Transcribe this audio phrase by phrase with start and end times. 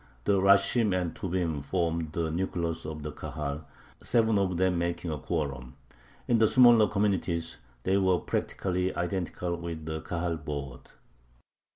[0.25, 3.65] The rashim and tubim formed the nucleus of the Kahal,
[4.01, 5.75] seven of them making a quorum;
[6.27, 10.89] in the smaller communities they were practically identical with the Kahal board.